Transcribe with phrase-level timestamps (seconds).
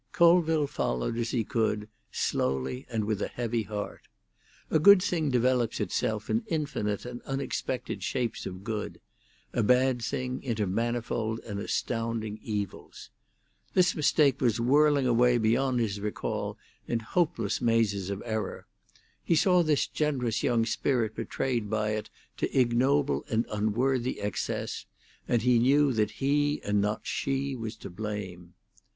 [0.13, 4.07] Colville followed as he could, slowly and with a heavy heart.
[4.71, 8.99] A good thing develops itself in infinite and unexpected shapes of good;
[9.53, 13.11] a bad thing into manifold and astounding evils.
[13.75, 16.57] This mistake was whirling away beyond his recall
[16.87, 18.65] in hopeless mazes of error.
[19.23, 24.87] He saw this generous young spirit betrayed by it to ignoble and unworthy excess,
[25.27, 28.55] and he knew that he and not she was to blame.